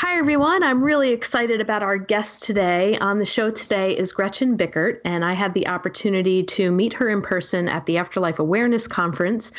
[0.00, 0.62] Hi, everyone.
[0.62, 2.96] I'm really excited about our guest today.
[2.98, 7.08] On the show today is Gretchen Bickert, and I had the opportunity to meet her
[7.08, 9.50] in person at the Afterlife Awareness Conference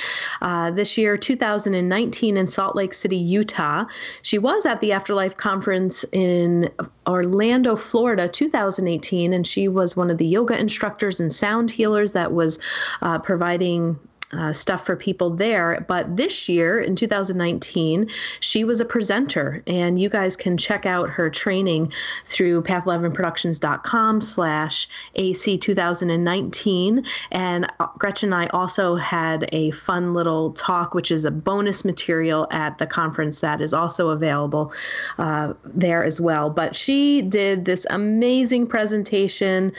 [0.41, 3.83] uh, this year, 2019, in Salt Lake City, Utah.
[4.21, 6.71] She was at the Afterlife Conference in
[7.05, 12.31] Orlando, Florida, 2018, and she was one of the yoga instructors and sound healers that
[12.31, 12.59] was
[13.01, 13.99] uh, providing
[14.33, 15.83] uh, stuff for people there.
[15.87, 21.09] But this year, in 2019, she was a presenter, and you guys can check out
[21.09, 21.91] her training
[22.25, 27.05] through path11productions.com slash AC 2019.
[27.31, 31.83] And uh, Gretchen and I also had a fun little talk, which is a bonus
[31.83, 34.71] material at the conference that is also available
[35.17, 36.49] uh, there as well.
[36.49, 39.73] But she did this amazing presentation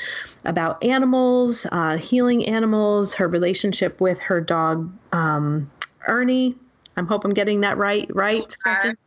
[0.45, 5.71] about animals, uh, healing animals, her relationship with her dog um,
[6.07, 6.55] Ernie.
[6.97, 8.09] I hope I'm getting that right.
[8.15, 8.55] Right?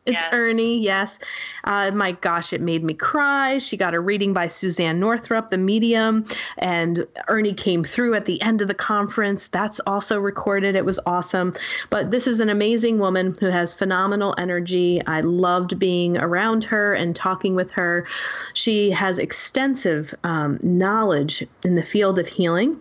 [0.05, 0.25] It's yes.
[0.31, 0.79] Ernie.
[0.79, 1.19] Yes.
[1.63, 3.57] Uh, my gosh, it made me cry.
[3.57, 6.25] She got a reading by Suzane Northrop, the medium,
[6.57, 9.47] and Ernie came through at the end of the conference.
[9.49, 10.75] That's also recorded.
[10.75, 11.53] It was awesome.
[11.89, 15.01] But this is an amazing woman who has phenomenal energy.
[15.05, 18.05] I loved being around her and talking with her.
[18.53, 22.79] She has extensive um, knowledge in the field of healing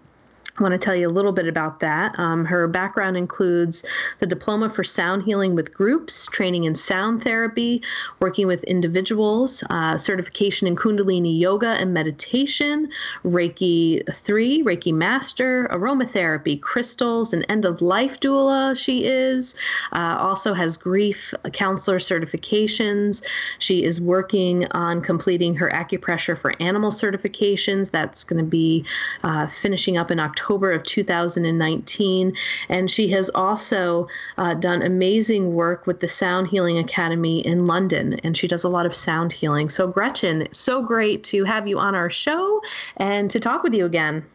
[0.63, 2.19] want to tell you a little bit about that.
[2.19, 3.85] Um, her background includes
[4.21, 7.83] the diploma for sound healing with groups, training in sound therapy,
[8.21, 12.91] working with individuals, uh, certification in Kundalini yoga and meditation,
[13.25, 19.55] Reiki 3, Reiki master, aromatherapy, crystals, an end of life doula, she is.
[19.93, 23.25] Uh, also has grief counselor certifications.
[23.59, 27.91] She is working on completing her acupressure for animal certifications.
[27.91, 28.85] That's going to be
[29.25, 30.52] uh, finishing up in October.
[30.53, 32.37] October of 2019.
[32.69, 38.21] And she has also uh, done amazing work with the Sound Healing Academy in London,
[38.23, 39.71] and she does a lot of sound healing.
[39.71, 42.61] So, Gretchen, so great to have you on our show
[42.99, 44.27] and to talk with you again.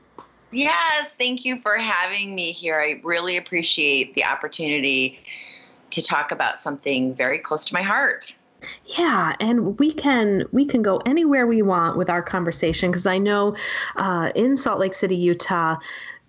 [0.51, 2.79] Yes, thank you for having me here.
[2.79, 5.19] I really appreciate the opportunity
[5.91, 8.35] to talk about something very close to my heart.
[8.85, 13.17] Yeah, and we can we can go anywhere we want with our conversation because I
[13.17, 13.55] know
[13.97, 15.77] uh, in Salt Lake City, Utah,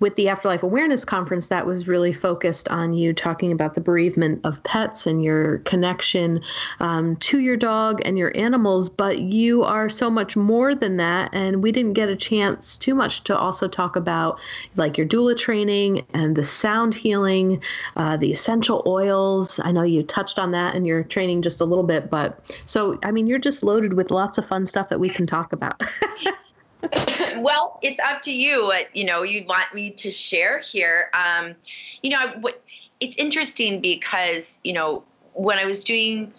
[0.00, 4.40] with the Afterlife Awareness Conference, that was really focused on you talking about the bereavement
[4.44, 6.40] of pets and your connection
[6.80, 8.88] um, to your dog and your animals.
[8.88, 11.30] But you are so much more than that.
[11.32, 14.38] And we didn't get a chance too much to also talk about
[14.76, 17.62] like your doula training and the sound healing,
[17.96, 19.60] uh, the essential oils.
[19.64, 22.10] I know you touched on that in your training just a little bit.
[22.10, 25.26] But so, I mean, you're just loaded with lots of fun stuff that we can
[25.26, 25.82] talk about.
[27.38, 31.10] well, it's up to you what you know you want me to share here.
[31.12, 31.56] Um,
[32.02, 32.62] you know, what
[33.00, 35.02] it's interesting because you know
[35.34, 36.32] when I was doing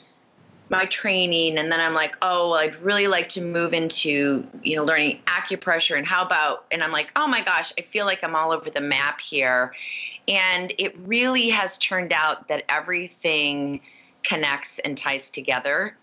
[0.69, 4.75] my training and then I'm like, oh, well, I'd really like to move into, you
[4.75, 8.23] know, learning acupressure and how about and I'm like, oh my gosh, I feel like
[8.23, 9.73] I'm all over the map here.
[10.27, 13.81] And it really has turned out that everything
[14.23, 15.97] connects and ties together.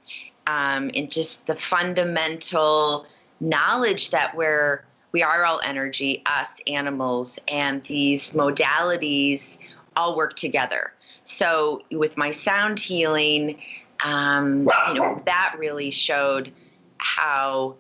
[0.49, 3.07] Um, just the fundamental
[3.41, 9.57] knowledge that we're we are all energy, us animals, and these modalities
[9.97, 10.93] all work together.
[11.25, 13.59] So with my sound healing,
[14.05, 16.53] um, you know, that really showed
[16.99, 17.77] how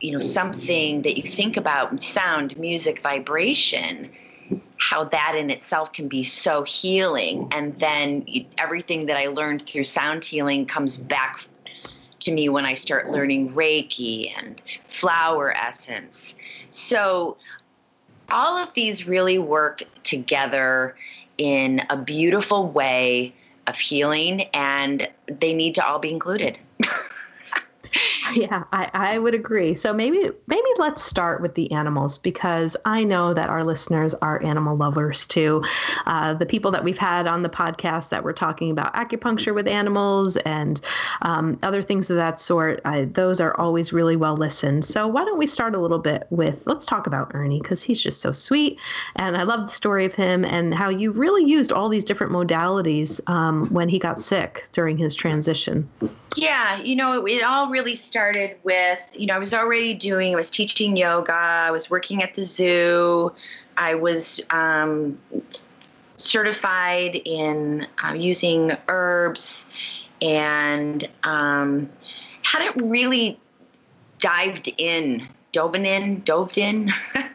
[0.00, 4.10] you know something that you think about sound music vibration
[4.78, 8.24] how that in itself can be so healing and then
[8.58, 11.47] everything that i learned through sound healing comes back
[12.20, 16.34] to me when I start learning Reiki and flower essence.
[16.70, 17.36] So,
[18.30, 20.96] all of these really work together
[21.38, 23.34] in a beautiful way
[23.66, 26.58] of healing, and they need to all be included.
[28.34, 29.74] yeah, I, I would agree.
[29.74, 34.42] So maybe maybe let's start with the animals because I know that our listeners are
[34.42, 35.64] animal lovers too.
[36.06, 39.66] Uh, the people that we've had on the podcast that were talking about acupuncture with
[39.66, 40.80] animals and
[41.22, 44.84] um, other things of that sort, I, those are always really well listened.
[44.84, 48.00] So why don't we start a little bit with let's talk about Ernie because he's
[48.00, 48.78] just so sweet
[49.16, 52.32] and I love the story of him and how you really used all these different
[52.32, 55.88] modalities um, when he got sick during his transition.
[56.36, 57.96] Yeah, you know, it, it all really started
[58.28, 62.22] started with, you know, I was already doing, I was teaching yoga, I was working
[62.22, 63.32] at the zoo,
[63.76, 65.18] I was um,
[66.16, 69.66] certified in uh, using herbs
[70.20, 71.88] and um,
[72.42, 73.38] hadn't really
[74.18, 76.90] dived in, dove in, dove in.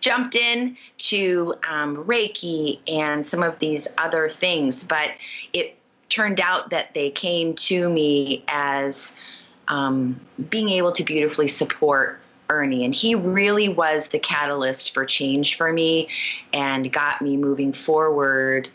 [0.00, 5.10] jumped in to um, Reiki and some of these other things, but
[5.52, 5.76] it
[6.08, 9.14] turned out that they came to me as
[9.70, 10.20] um,
[10.50, 12.20] being able to beautifully support
[12.50, 12.84] Ernie.
[12.84, 16.08] And he really was the catalyst for change for me
[16.52, 18.68] and got me moving forward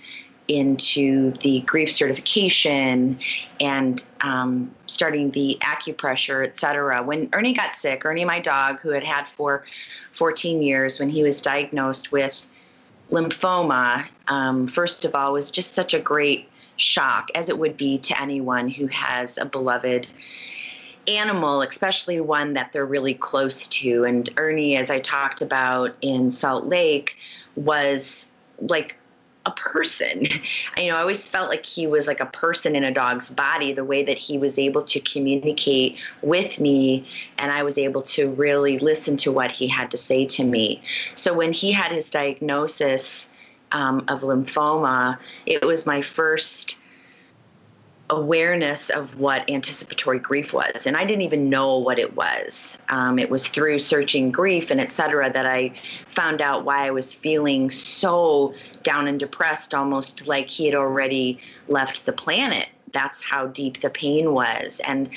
[0.48, 3.20] into the grief certification
[3.60, 7.04] and um, starting the acupressure, et cetera.
[7.04, 9.66] When Ernie got sick, Ernie, my dog, who had had for
[10.14, 12.36] 14 years, when he was diagnosed with
[13.12, 16.48] lymphoma, um, first of all, was just such a great
[16.78, 20.08] shock, as it would be to anyone who has a beloved
[21.08, 24.04] animal, especially one that they're really close to.
[24.04, 27.18] And Ernie, as I talked about in Salt Lake,
[27.56, 28.28] was
[28.60, 28.98] like
[29.46, 30.28] a person.
[30.78, 33.72] You know, I always felt like he was like a person in a dog's body,
[33.74, 37.08] the way that he was able to communicate with me,
[37.38, 40.82] and I was able to really listen to what he had to say to me.
[41.16, 43.28] So when he had his diagnosis
[43.72, 46.78] um, of lymphoma, it was my first
[48.12, 52.78] awareness of what anticipatory grief was and i didn't even know what it was.
[52.90, 55.74] Um, it was through searching grief and etc that i
[56.14, 58.54] found out why i was feeling so
[58.84, 62.70] down and depressed almost like he had already left the planet.
[62.92, 64.80] That's how deep the pain was.
[64.86, 65.10] And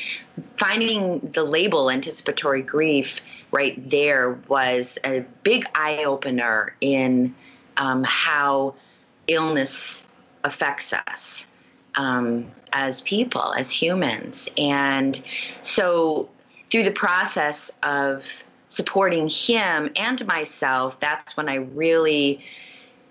[0.56, 3.20] finding the label anticipatory grief
[3.52, 7.35] right there was a big eye-opener in
[7.76, 8.75] um, how
[9.29, 10.05] illness
[10.43, 11.46] affects us
[11.94, 14.49] um, as people, as humans.
[14.56, 15.23] And
[15.62, 16.29] so,
[16.70, 18.25] through the process of
[18.69, 22.44] supporting him and myself, that's when I really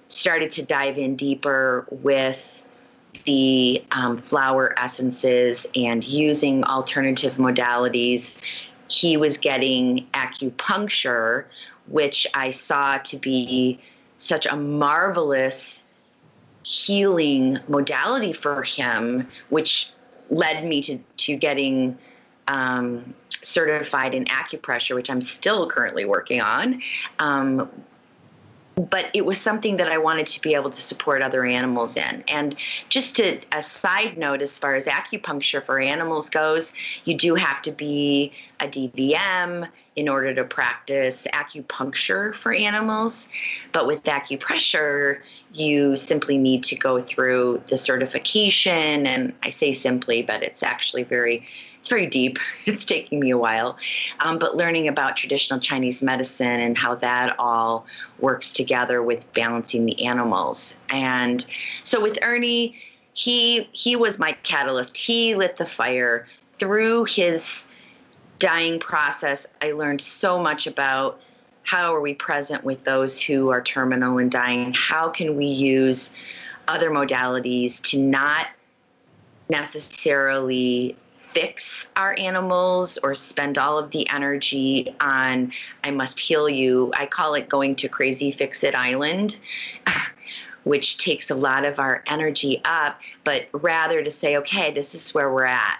[0.07, 2.51] started to dive in deeper with
[3.25, 8.31] the um, flower essences and using alternative modalities.
[8.89, 11.45] He was getting acupuncture,
[11.87, 13.79] which I saw to be
[14.17, 15.79] such a marvelous
[16.67, 19.89] healing modality for him, which
[20.29, 21.97] led me to, to getting
[22.49, 26.81] um, certified in acupressure, which I'm still currently working on.
[27.19, 27.69] Um,
[28.75, 32.21] but it was something that I wanted to be able to support other animals in.
[32.27, 32.57] And
[32.89, 36.73] just to a side note, as far as acupuncture for animals goes,
[37.05, 43.27] you do have to be a DVM in order to practice acupuncture for animals.
[43.73, 45.19] But with acupressure,
[45.53, 49.07] you simply need to go through the certification.
[49.07, 51.45] And I say simply, but it's actually very
[51.79, 52.37] it's very deep.
[52.65, 53.77] It's taking me a while.
[54.19, 57.85] Um, but learning about traditional Chinese medicine and how that all
[58.19, 60.75] works together with balancing the animals.
[60.89, 61.45] And
[61.85, 62.75] so with Ernie,
[63.13, 64.95] he he was my catalyst.
[64.95, 66.27] He lit the fire
[66.59, 67.65] through his
[68.39, 69.45] dying process.
[69.61, 71.19] I learned so much about
[71.63, 74.73] how are we present with those who are terminal and dying?
[74.73, 76.11] How can we use
[76.67, 78.47] other modalities to not
[79.49, 85.51] necessarily fix our animals or spend all of the energy on
[85.83, 86.91] I must heal you.
[86.95, 89.37] I call it going to crazy fix it island.
[90.63, 95.13] which takes a lot of our energy up, but rather to say, okay, this is
[95.13, 95.79] where we're at.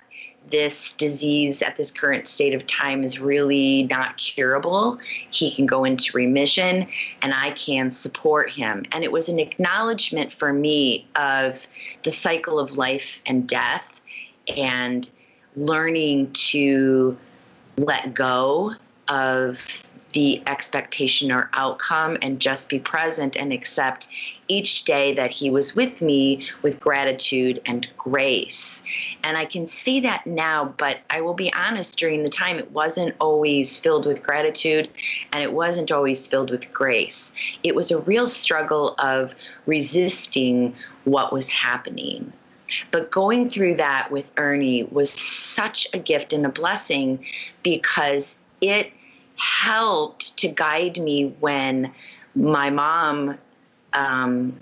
[0.50, 4.98] This disease at this current state of time is really not curable.
[5.30, 6.88] He can go into remission
[7.22, 8.86] and I can support him.
[8.92, 11.66] And it was an acknowledgement for me of
[12.04, 13.84] the cycle of life and death
[14.48, 15.10] and
[15.56, 17.18] learning to
[17.78, 18.74] let go
[19.10, 19.84] of
[20.18, 24.08] the expectation or outcome and just be present and accept
[24.48, 28.82] each day that he was with me with gratitude and grace.
[29.24, 32.72] And I can see that now, but I will be honest, during the time, it
[32.72, 34.90] wasn't always filled with gratitude
[35.34, 37.32] and it wasn't always filled with grace.
[37.62, 39.36] It was a real struggle of
[39.68, 42.34] resisting what was happening.
[42.90, 47.24] But going through that with Ernie was such a gift and a blessing
[47.62, 48.92] because it
[49.38, 51.94] helped to guide me when
[52.36, 53.38] my mom
[53.94, 54.60] um,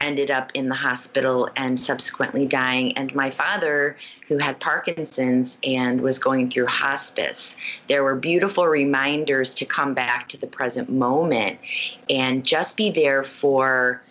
[0.00, 3.96] ended up in the hospital and subsequently dying, and my father,
[4.26, 7.54] who had Parkinson's and was going through hospice.
[7.88, 11.58] There were beautiful reminders to come back to the present moment
[12.10, 14.02] and just be there for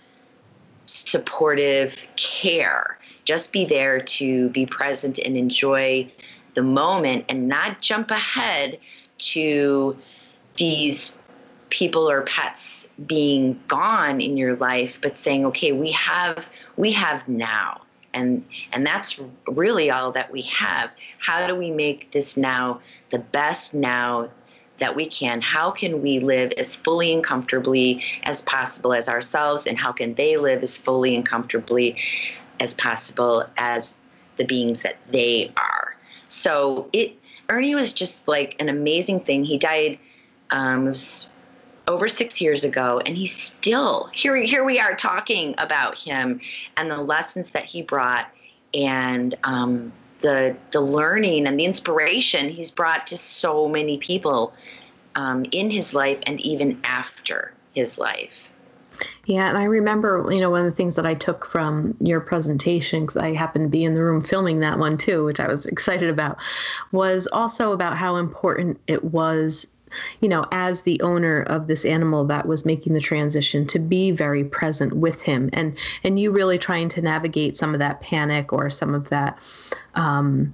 [0.86, 6.12] supportive care just be there to be present and enjoy
[6.56, 8.78] the moment and not jump ahead
[9.22, 9.98] to
[10.58, 11.18] these
[11.70, 16.46] people or pets being gone in your life but saying okay we have
[16.78, 17.82] we have now.
[18.14, 20.90] And and that's really all that we have.
[21.20, 24.30] How do we make this now the best now
[24.80, 25.40] that we can?
[25.40, 30.16] How can we live as fully and comfortably as possible as ourselves and how can
[30.16, 31.98] they live as fully and comfortably
[32.60, 33.94] as possible as
[34.38, 35.96] the beings that they are?
[36.28, 37.21] So it
[37.52, 40.00] ernie was just like an amazing thing he died
[40.52, 41.30] um, was
[41.88, 44.36] over six years ago, and he's still here.
[44.36, 46.40] Here we are talking about him
[46.78, 48.28] and the lessons that he brought,
[48.74, 49.92] and um,
[50.22, 54.54] the the learning and the inspiration he's brought to so many people
[55.16, 58.32] um, in his life and even after his life.
[59.26, 62.20] Yeah, and I remember, you know, one of the things that I took from your
[62.20, 65.48] presentation, because I happened to be in the room filming that one too, which I
[65.48, 66.38] was excited about,
[66.92, 69.68] was also about how important it was
[70.22, 74.12] you know, as the owner of this animal that was making the transition, to be
[74.12, 78.54] very present with him, and and you really trying to navigate some of that panic
[78.54, 79.38] or some of that.
[79.96, 80.54] Um,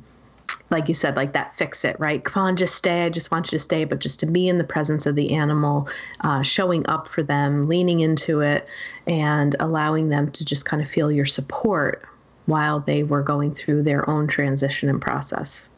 [0.69, 2.23] like you said, like that fix it, right?
[2.23, 3.05] Come on, just stay.
[3.05, 3.85] I just want you to stay.
[3.85, 5.87] But just to be in the presence of the animal,
[6.21, 8.67] uh, showing up for them, leaning into it,
[9.05, 12.03] and allowing them to just kind of feel your support
[12.47, 15.69] while they were going through their own transition and process.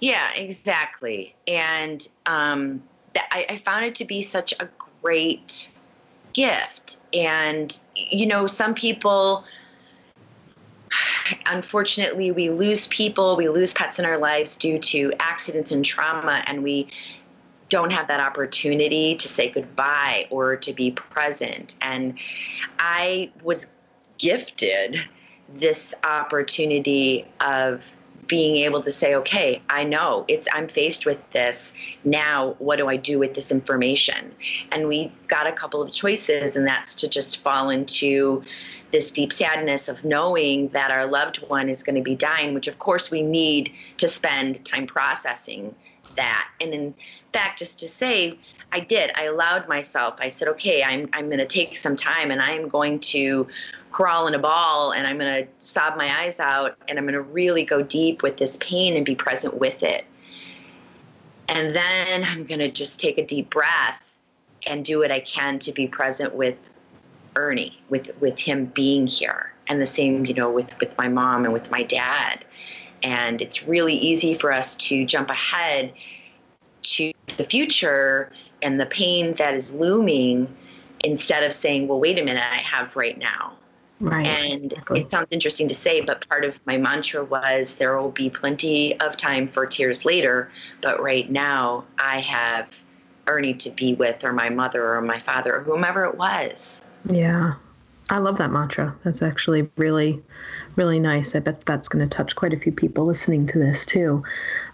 [0.00, 1.34] Yeah, exactly.
[1.46, 2.82] And um,
[3.14, 4.68] th- I, I found it to be such a
[5.02, 5.70] great
[6.32, 6.96] gift.
[7.12, 9.44] And, you know, some people,
[11.46, 16.42] unfortunately, we lose people, we lose pets in our lives due to accidents and trauma,
[16.46, 16.88] and we
[17.68, 21.76] don't have that opportunity to say goodbye or to be present.
[21.80, 22.18] And
[22.78, 23.66] I was
[24.18, 25.00] gifted
[25.54, 27.90] this opportunity of
[28.30, 31.72] being able to say okay i know it's i'm faced with this.
[32.04, 34.32] Now what do i do with this information?
[34.70, 38.44] And we got a couple of choices and that's to just fall into
[38.92, 42.68] this deep sadness of knowing that our loved one is going to be dying which
[42.68, 45.74] of course we need to spend time processing
[46.16, 46.94] that and in
[47.32, 48.32] fact just to say
[48.72, 49.10] I did.
[49.16, 50.14] I allowed myself.
[50.18, 53.46] I said, okay, I'm, I'm going to take some time and I'm going to
[53.90, 57.14] crawl in a ball and I'm going to sob my eyes out and I'm going
[57.14, 60.04] to really go deep with this pain and be present with it.
[61.48, 64.00] And then I'm going to just take a deep breath
[64.66, 66.56] and do what I can to be present with
[67.34, 69.52] Ernie, with, with him being here.
[69.66, 72.44] And the same, you know, with, with my mom and with my dad.
[73.02, 75.92] And it's really easy for us to jump ahead
[76.82, 78.30] to the future
[78.62, 80.54] and the pain that is looming
[81.04, 83.56] instead of saying, well, wait a minute, I have right now.
[84.00, 84.26] Right.
[84.26, 85.00] And exactly.
[85.00, 88.98] it sounds interesting to say, but part of my mantra was there will be plenty
[88.98, 92.68] of time for tears later, but right now I have
[93.26, 96.80] Ernie to be with, or my mother, or my father, or whomever it was.
[97.10, 97.54] Yeah.
[98.10, 98.94] I love that mantra.
[99.04, 100.20] That's actually really,
[100.74, 101.36] really nice.
[101.36, 104.24] I bet that's going to touch quite a few people listening to this too.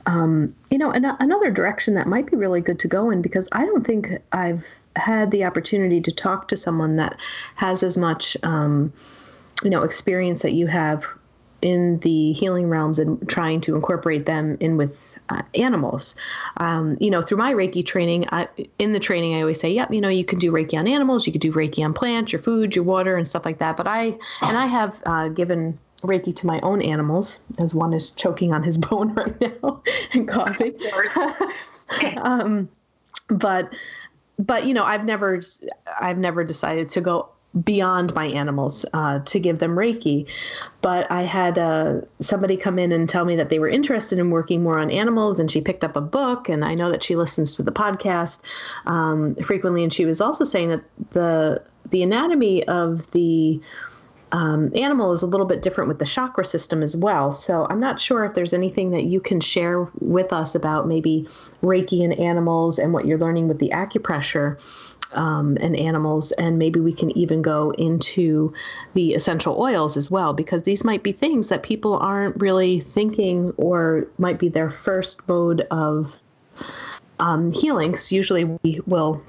[0.07, 3.47] Um, you know, an- another direction that might be really good to go in because
[3.52, 4.64] I don't think I've
[4.97, 7.21] had the opportunity to talk to someone that
[7.57, 8.90] has as much, um,
[9.62, 11.07] you know, experience that you have
[11.66, 16.14] in the healing realms and trying to incorporate them in with uh, animals.
[16.58, 18.46] Um, you know, through my Reiki training, I,
[18.78, 21.26] in the training, I always say, yep, you know, you can do Reiki on animals,
[21.26, 23.76] you could do Reiki on plants, your food, your water, and stuff like that.
[23.76, 28.12] But I, and I have uh, given Reiki to my own animals, as one is
[28.12, 29.82] choking on his bone right now
[30.12, 30.73] and coughing.
[32.18, 32.68] um,
[33.28, 33.75] but
[34.38, 35.40] but you know i've never
[35.99, 37.30] i've never decided to go
[37.64, 40.28] beyond my animals uh, to give them Reiki.
[40.82, 44.30] But I had uh, somebody come in and tell me that they were interested in
[44.30, 46.48] working more on animals, and she picked up a book.
[46.48, 48.40] And I know that she listens to the podcast
[48.86, 53.60] um, frequently, and she was also saying that the the anatomy of the
[54.32, 57.32] um, animal is a little bit different with the chakra system as well.
[57.32, 61.28] So I'm not sure if there's anything that you can share with us about maybe
[61.62, 64.58] Reiki and animals and what you're learning with the acupressure
[65.14, 68.52] um, and animals, and maybe we can even go into
[68.94, 73.52] the essential oils as well, because these might be things that people aren't really thinking
[73.56, 76.16] or might be their first mode of
[77.18, 77.92] um, healing.
[77.92, 79.22] Because usually we will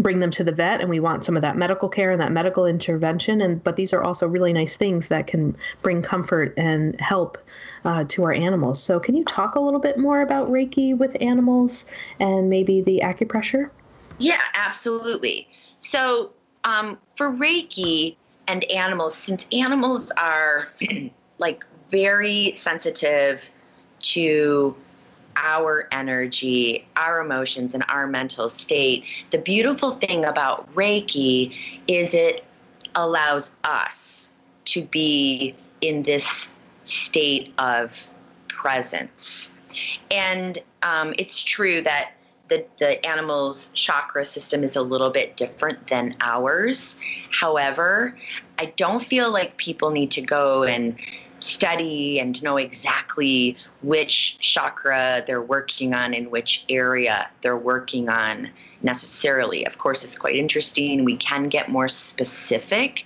[0.00, 2.30] bring them to the vet and we want some of that medical care and that
[2.30, 3.40] medical intervention.
[3.40, 7.38] And but these are also really nice things that can bring comfort and help
[7.84, 8.82] uh, to our animals.
[8.82, 11.84] So can you talk a little bit more about reiki with animals
[12.20, 13.70] and maybe the acupressure
[14.18, 15.48] yeah, absolutely.
[15.78, 16.32] So
[16.64, 20.68] um, for Reiki and animals, since animals are
[21.38, 23.48] like very sensitive
[24.00, 24.76] to
[25.36, 29.04] our energy, our emotions, and our mental state.
[29.30, 31.54] The beautiful thing about Reiki
[31.86, 32.44] is it
[32.94, 34.28] allows us
[34.66, 36.50] to be in this
[36.84, 37.92] state of
[38.48, 39.50] presence.
[40.10, 42.12] And um, it's true that
[42.48, 46.96] the, the animal's chakra system is a little bit different than ours.
[47.30, 48.16] However,
[48.58, 50.98] I don't feel like people need to go and
[51.40, 58.50] study and know exactly which chakra they're working on in which area they're working on
[58.82, 59.64] necessarily.
[59.64, 61.04] Of course, it's quite interesting.
[61.04, 63.04] We can get more specific,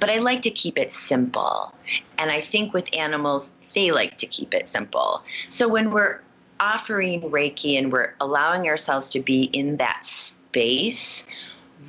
[0.00, 1.74] but I like to keep it simple.
[2.18, 5.22] And I think with animals, they like to keep it simple.
[5.48, 6.20] So when we're
[6.60, 11.26] offering Reiki and we're allowing ourselves to be in that space,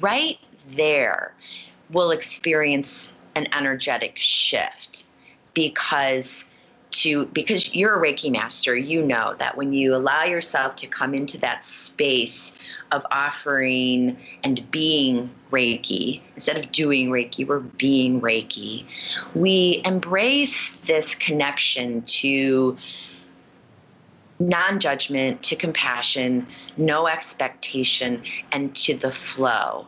[0.01, 0.37] right
[0.75, 1.33] there,
[1.89, 5.05] we'll experience an energetic shift
[5.53, 6.45] because
[6.91, 11.13] to because you're a reiki master you know that when you allow yourself to come
[11.13, 12.53] into that space
[12.91, 18.85] of offering and being reiki instead of doing reiki we're being reiki
[19.33, 22.77] we embrace this connection to
[24.39, 29.87] non-judgment to compassion no expectation and to the flow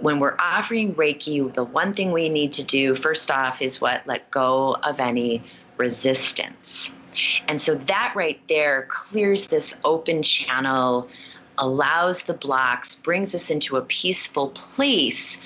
[0.00, 4.06] when we're offering Reiki, the one thing we need to do first off is what?
[4.06, 5.44] Let go of any
[5.76, 6.90] resistance.
[7.48, 11.08] And so that right there clears this open channel,
[11.58, 15.38] allows the blocks, brings us into a peaceful place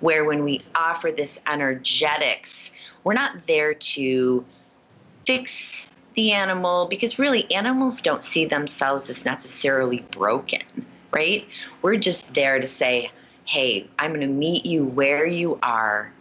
[0.00, 2.70] where when we offer this energetics,
[3.04, 4.44] we're not there to
[5.26, 10.62] fix the animal because really animals don't see themselves as necessarily broken,
[11.12, 11.46] right?
[11.82, 13.10] We're just there to say,
[13.44, 16.12] hey, I'm going to meet you where you are.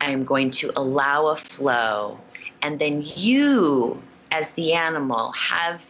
[0.00, 2.18] I'm going to allow a flow.
[2.62, 5.80] And then you, as the animal, have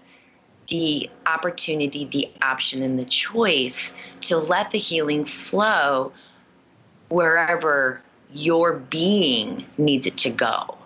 [0.68, 6.12] the opportunity, the option, and the choice to let the healing flow
[7.08, 8.00] wherever
[8.32, 10.76] your being needs it to go.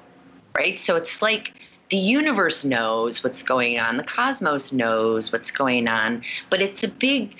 [0.54, 0.80] Right?
[0.80, 1.52] So it's like
[1.94, 6.88] the universe knows what's going on, the cosmos knows what's going on, but it's a
[6.88, 7.36] big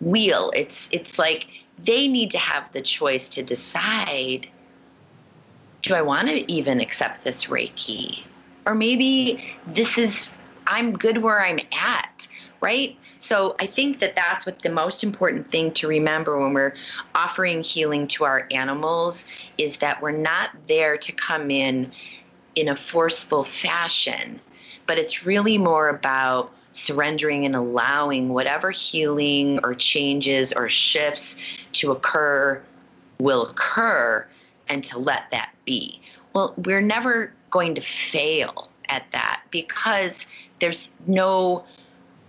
[0.00, 0.50] wheel.
[0.56, 1.46] It's it's like
[1.84, 4.48] they need to have the choice to decide
[5.82, 8.24] do I want to even accept this Reiki?
[8.64, 10.30] Or maybe this is,
[10.66, 12.26] I'm good where I'm at,
[12.62, 12.96] right?
[13.18, 16.74] So I think that that's what the most important thing to remember when we're
[17.14, 19.26] offering healing to our animals
[19.58, 21.92] is that we're not there to come in
[22.58, 24.40] in a forceful fashion,
[24.86, 31.36] but it's really more about surrendering and allowing whatever healing or changes or shifts
[31.72, 32.60] to occur
[33.20, 34.26] will occur
[34.68, 36.00] and to let that be.
[36.34, 40.26] Well, we're never going to fail at that because
[40.60, 41.64] there's no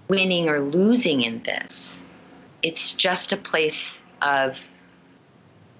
[0.08, 1.98] winning or losing in this.
[2.62, 4.58] It's just a place of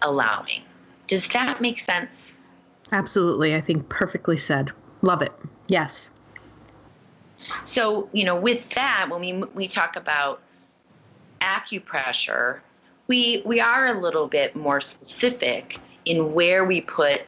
[0.02, 0.62] allowing.
[1.08, 2.32] Does that make sense?
[2.92, 3.56] Absolutely.
[3.56, 4.72] I think perfectly said.
[5.02, 5.34] Love it.
[5.68, 6.10] Yes.
[7.64, 10.42] So, you know, with that, when we we talk about
[11.42, 12.60] acupressure,
[13.08, 17.24] we we are a little bit more specific in where we put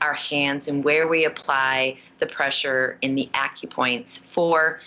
[0.00, 4.80] our hands and where we apply the pressure in the acupoints for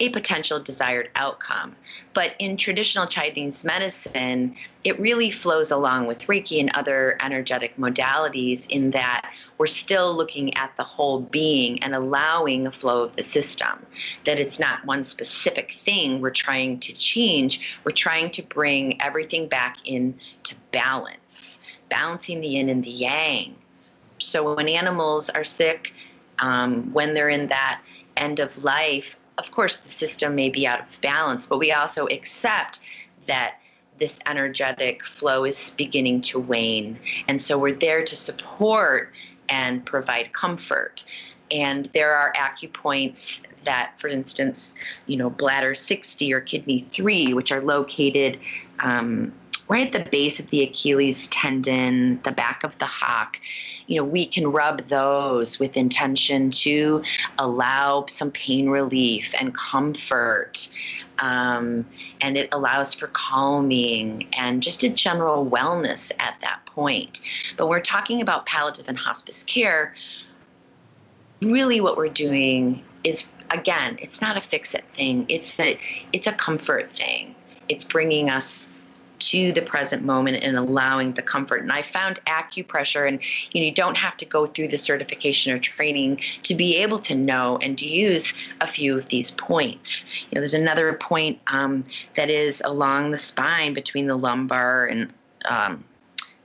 [0.00, 1.74] a potential desired outcome.
[2.14, 8.66] But in traditional Chinese medicine, it really flows along with Reiki and other energetic modalities
[8.68, 13.22] in that we're still looking at the whole being and allowing a flow of the
[13.22, 13.84] system.
[14.24, 19.48] That it's not one specific thing we're trying to change, we're trying to bring everything
[19.48, 21.58] back into balance,
[21.88, 23.56] balancing the yin and the yang.
[24.18, 25.92] So when animals are sick,
[26.38, 27.80] um, when they're in that
[28.16, 32.06] end of life, of course, the system may be out of balance, but we also
[32.06, 32.80] accept
[33.26, 33.54] that
[33.98, 36.98] this energetic flow is beginning to wane.
[37.28, 39.12] And so we're there to support
[39.48, 41.04] and provide comfort.
[41.50, 44.74] And there are acupoints that, for instance,
[45.06, 48.38] you know, bladder 60 or kidney 3, which are located
[48.80, 49.32] um,
[49.68, 53.38] right at the base of the Achilles tendon, the back of the hock,
[53.86, 57.02] you know, we can rub those with intention to
[57.38, 60.68] allow some pain relief and comfort.
[61.18, 61.84] Um,
[62.20, 67.20] and it allows for calming and just a general wellness at that point.
[67.56, 69.94] But we're talking about palliative and hospice care.
[71.42, 75.26] Really, what we're doing is again, it's not a fix it thing.
[75.28, 75.78] It's a
[76.12, 77.34] it's a comfort thing.
[77.68, 78.68] It's bringing us
[79.18, 81.62] to the present moment and allowing the comfort.
[81.62, 83.20] And I found acupressure, and
[83.52, 86.98] you know, you don't have to go through the certification or training to be able
[87.00, 90.04] to know and to use a few of these points.
[90.30, 91.84] You know, there's another point um,
[92.16, 95.12] that is along the spine between the lumbar and
[95.48, 95.84] um,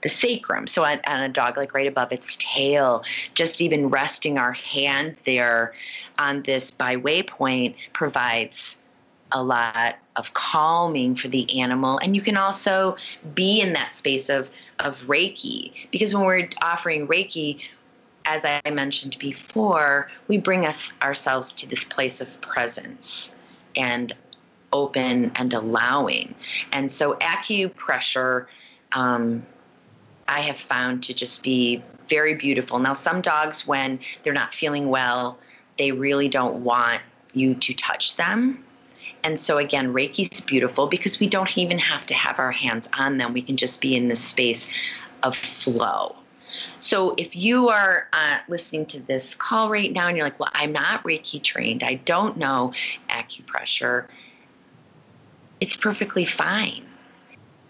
[0.04, 0.68] the sacrum.
[0.68, 5.74] So on, a dog, like right above its tail, just even resting our hand there
[6.20, 8.76] on this Bai Hui point provides
[9.34, 11.98] a lot of calming for the animal.
[11.98, 12.96] And you can also
[13.34, 14.48] be in that space of,
[14.80, 17.60] of Reiki because when we're offering Reiki,
[18.26, 23.32] as I mentioned before, we bring us ourselves to this place of presence
[23.76, 24.16] and
[24.72, 26.34] open and allowing.
[26.72, 28.46] And so acupressure,
[28.94, 29.46] um,
[30.28, 32.80] I have found to just be very beautiful.
[32.80, 35.38] Now, some dogs, when they're not feeling well,
[35.78, 37.02] they really don't want
[37.34, 38.63] you to touch them
[39.24, 42.90] and so, again, Reiki is beautiful because we don't even have to have our hands
[42.94, 43.32] on them.
[43.34, 44.68] We can just be in this space
[45.24, 46.16] of flow.
[46.80, 50.52] So, if you are uh, listening to this call right now and you're like, well,
[50.54, 52.74] I'm not Reiki trained, I don't know
[53.10, 54.08] acupressure,
[55.62, 56.86] it's perfectly fine.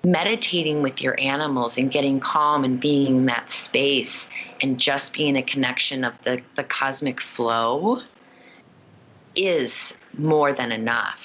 [0.04, 4.28] Meditating with your animals and getting calm and being in that space
[4.62, 8.02] and just being a connection of the, the cosmic flow
[9.36, 11.20] is more than enough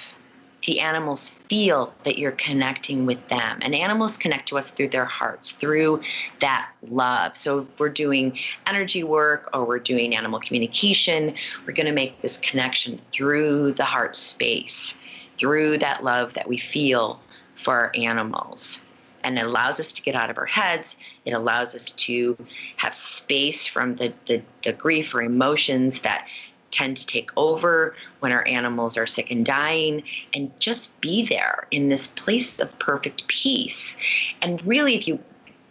[0.69, 3.59] the animals feel that you're connecting with them.
[3.63, 6.03] And animals connect to us through their hearts, through
[6.43, 7.39] that love.
[7.39, 11.35] So we're doing energy work or we're doing animal communication.
[11.67, 14.95] We're going to make this connection through the heart space,
[15.39, 17.19] through that love that we feel
[17.57, 18.85] for our animals.
[19.25, 20.97] And it allows us to get out of our heads.
[21.25, 22.37] It allows us to
[22.77, 26.29] have space from the, the, the grief or emotions that
[26.71, 30.03] tend to take over when our animals are sick and dying,
[30.35, 33.97] and just be there in this place of perfect peace.
[34.43, 35.19] And really, if you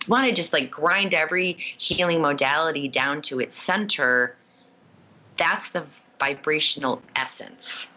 [0.07, 4.35] want to just like grind every healing modality down to its center,
[5.37, 5.85] that's the
[6.19, 7.87] vibrational essence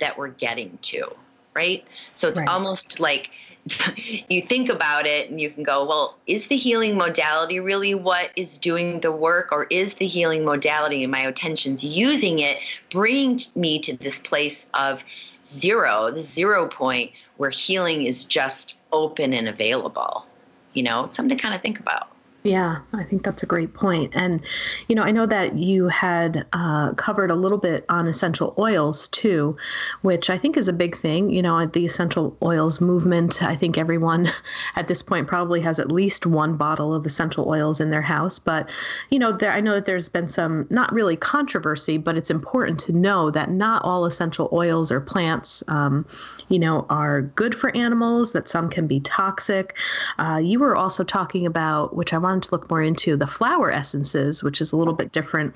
[0.00, 1.14] that we're getting to,
[1.60, 1.84] right?
[2.14, 2.48] So it's right.
[2.48, 3.28] almost like
[4.28, 8.30] you think about it and you can go, well, is the healing modality really what
[8.34, 12.56] is doing the work, or is the healing modality and my attention's using it,
[12.90, 15.00] bringing me to this place of
[15.44, 20.24] zero, the zero point where healing is just open and available?
[20.72, 22.08] You know, something to kind of think about.
[22.42, 24.12] Yeah, I think that's a great point.
[24.16, 24.40] And,
[24.88, 29.08] you know, I know that you had uh, covered a little bit on essential oils
[29.08, 29.58] too,
[30.00, 31.28] which I think is a big thing.
[31.28, 34.32] You know, the essential oils movement, I think everyone
[34.76, 38.38] at this point probably has at least one bottle of essential oils in their house.
[38.38, 38.70] But,
[39.10, 42.80] you know, there, I know that there's been some, not really controversy, but it's important
[42.80, 46.06] to know that not all essential oils or plants, um,
[46.48, 49.76] you know, are good for animals, that some can be toxic.
[50.18, 53.26] Uh, you were also talking about, which I want wanted to look more into the
[53.26, 55.54] flower essences, which is a little bit different,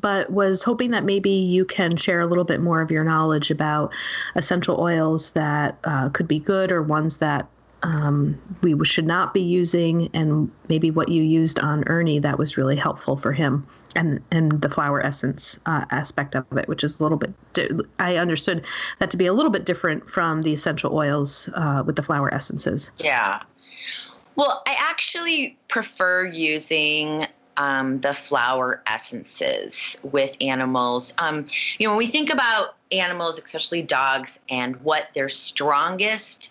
[0.00, 3.50] but was hoping that maybe you can share a little bit more of your knowledge
[3.50, 3.92] about
[4.34, 7.48] essential oils that uh, could be good or ones that
[7.84, 12.56] um, we should not be using, and maybe what you used on Ernie that was
[12.56, 16.98] really helpful for him, and and the flower essence uh, aspect of it, which is
[16.98, 17.34] a little bit.
[17.98, 18.64] I understood
[19.00, 22.32] that to be a little bit different from the essential oils uh, with the flower
[22.32, 22.90] essences.
[22.96, 23.42] Yeah,
[24.36, 31.14] well, I actually prefer using um, the flower essences with animals.
[31.18, 31.46] Um,
[31.78, 36.50] you know, when we think about animals, especially dogs, and what their strongest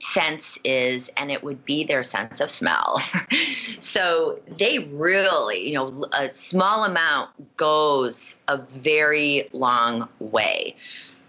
[0.00, 3.00] sense is, and it would be their sense of smell.
[3.80, 10.74] so they really, you know, a small amount goes a very long way.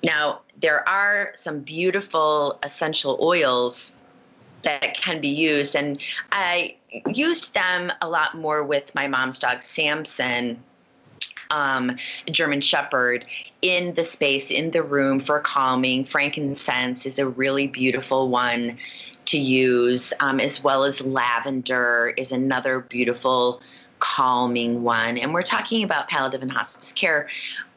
[0.04, 3.94] Now, there are some beautiful essential oils
[4.64, 5.76] that can be used.
[5.76, 6.00] And
[6.32, 6.76] I
[7.08, 10.62] used them a lot more with my mom's dog, Samson.
[11.52, 11.98] Um,
[12.32, 13.26] German Shepherd
[13.62, 16.04] in the space, in the room for calming.
[16.04, 18.78] Frankincense is a really beautiful one
[19.26, 23.62] to use, um, as well as lavender is another beautiful
[24.00, 25.18] calming one.
[25.18, 27.30] And we're talking about palliative and hospice care.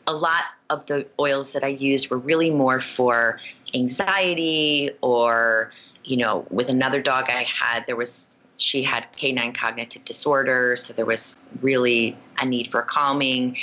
[0.07, 3.39] A lot of the oils that I used were really more for
[3.75, 5.73] anxiety or
[6.07, 10.93] you know, with another dog I had, there was she had canine cognitive disorder, so
[10.93, 13.57] there was really a need for calming.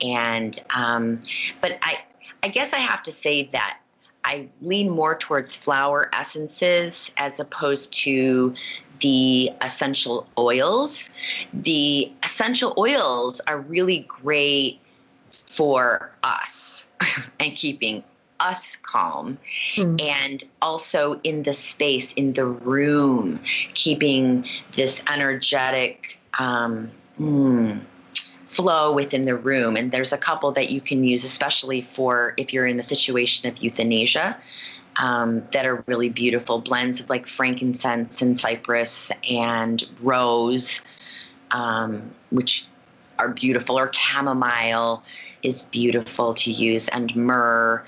[0.00, 1.22] And um,
[1.60, 2.00] but I
[2.42, 3.78] I guess I have to say that
[4.24, 8.54] I lean more towards flower essences as opposed to
[9.00, 11.10] the essential oils.
[11.52, 14.80] The essential oils are really great
[15.56, 16.84] for us
[17.40, 18.04] and keeping
[18.38, 19.38] us calm
[19.76, 20.00] mm.
[20.02, 23.40] and also in the space in the room
[23.72, 27.80] keeping this energetic um, mm,
[28.46, 32.52] flow within the room and there's a couple that you can use especially for if
[32.52, 34.36] you're in the situation of euthanasia
[34.98, 40.82] um, that are really beautiful blends of like frankincense and cypress and rose
[41.52, 42.66] um, which
[43.18, 45.02] are beautiful, or chamomile
[45.42, 47.84] is beautiful to use, and myrrh.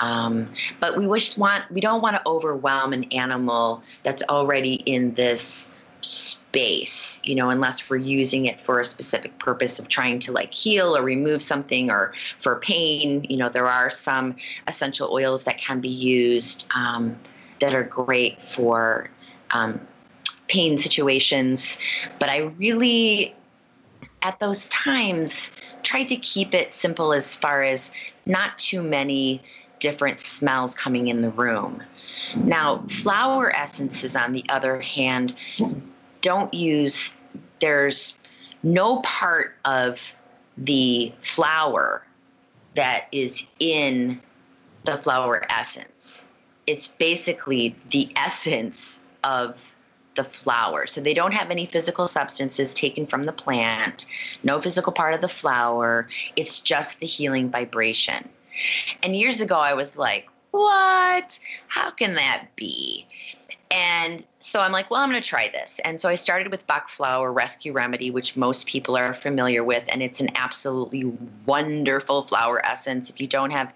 [0.00, 5.14] Um, but we just want we don't want to overwhelm an animal that's already in
[5.14, 5.68] this
[6.02, 10.54] space, you know, unless we're using it for a specific purpose of trying to like
[10.54, 13.24] heal or remove something or for pain.
[13.28, 14.36] You know, there are some
[14.68, 17.18] essential oils that can be used um,
[17.60, 19.10] that are great for
[19.50, 19.80] um,
[20.48, 21.76] pain situations.
[22.18, 23.34] But I really
[24.26, 25.52] at those times,
[25.84, 27.92] try to keep it simple as far as
[28.26, 29.40] not too many
[29.78, 31.80] different smells coming in the room.
[32.34, 35.36] Now, flower essences, on the other hand,
[36.22, 37.14] don't use,
[37.60, 38.18] there's
[38.64, 40.00] no part of
[40.58, 42.02] the flower
[42.74, 44.20] that is in
[44.86, 46.24] the flower essence.
[46.66, 49.54] It's basically the essence of
[50.16, 50.86] the flower.
[50.86, 54.06] So they don't have any physical substances taken from the plant,
[54.42, 56.08] no physical part of the flower.
[56.34, 58.28] It's just the healing vibration.
[59.02, 61.38] And years ago, I was like, what?
[61.68, 63.06] How can that be?
[63.70, 65.80] And so I'm like, well, I'm going to try this.
[65.84, 69.84] And so I started with Bach Flower Rescue Remedy, which most people are familiar with.
[69.88, 71.12] And it's an absolutely
[71.46, 73.10] wonderful flower essence.
[73.10, 73.72] If you don't have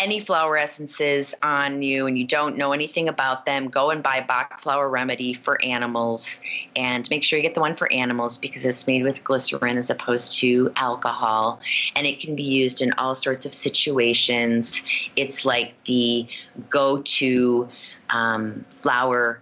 [0.00, 4.24] any flower essences on you and you don't know anything about them, go and buy
[4.26, 6.40] Bach Flower Remedy for animals
[6.74, 9.90] and make sure you get the one for animals because it's made with glycerin as
[9.90, 11.60] opposed to alcohol.
[11.94, 14.82] And it can be used in all sorts of situations.
[15.16, 16.26] It's like the
[16.70, 17.68] go to
[18.08, 19.40] um, flower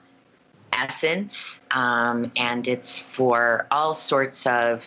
[0.73, 4.83] essence, um, and it's for all sorts of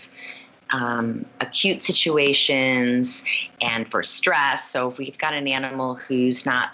[0.71, 3.23] um, acute situations
[3.61, 4.69] and for stress.
[4.69, 6.71] So if we've got an animal who's not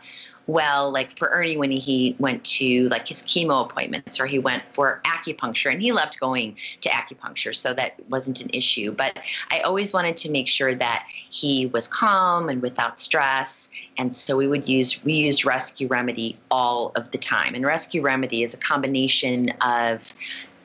[0.47, 4.63] well, like for Ernie when he went to like his chemo appointments or he went
[4.73, 8.93] for acupuncture and he loved going to acupuncture, so that wasn't an issue.
[8.93, 9.19] But
[9.51, 13.67] I always wanted to make sure that he was calm and without stress.
[13.97, 17.53] And so we would use we used Rescue Remedy all of the time.
[17.53, 19.99] And Rescue Remedy is a combination of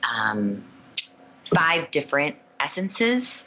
[0.09, 0.63] um,
[1.53, 3.45] five different essences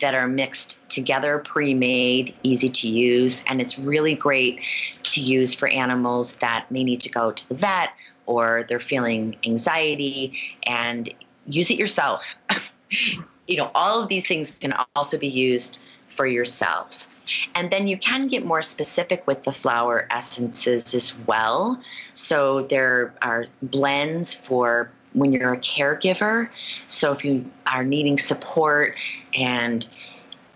[0.00, 3.42] that are mixed together, pre made, easy to use.
[3.48, 4.60] And it's really great
[5.04, 7.90] to use for animals that may need to go to the vet
[8.26, 11.12] or they're feeling anxiety and
[11.46, 12.36] use it yourself.
[13.46, 15.78] you know, all of these things can also be used
[16.14, 17.06] for yourself.
[17.54, 21.80] And then you can get more specific with the flower essences as well.
[22.14, 26.48] So there are blends for when you're a caregiver.
[26.86, 28.96] So if you are needing support
[29.34, 29.86] and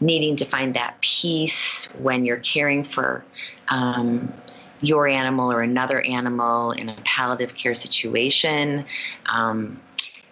[0.01, 3.25] needing to find that peace when you're caring for
[3.69, 4.33] um,
[4.81, 8.85] your animal or another animal in a palliative care situation.
[9.27, 9.81] Um,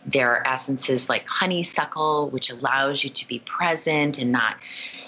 [0.05, 4.57] there are essences like honeysuckle, which allows you to be present and not,